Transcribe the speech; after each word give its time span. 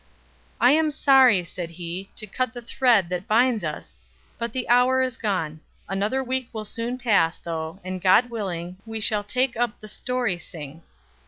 "I 0.59 0.71
am 0.71 0.89
sorry," 0.89 1.43
said 1.43 1.69
he, 1.69 2.09
"to 2.15 2.25
cut 2.25 2.53
the 2.53 2.61
thread 2.63 3.07
that 3.09 3.27
binds 3.27 3.63
us, 3.63 3.97
but 4.39 4.51
the 4.51 4.67
hour 4.67 5.03
is 5.03 5.15
gone. 5.15 5.59
Another 5.87 6.23
week 6.23 6.49
will 6.51 6.65
soon 6.65 6.97
pass, 6.97 7.37
though, 7.37 7.79
and, 7.83 8.01
God 8.01 8.31
willing, 8.31 8.77
we 8.83 8.99
shall 8.99 9.23
take 9.23 9.55
up 9.55 9.79
the 9.79 9.87
story 9.87 10.39
sing." 10.39 10.81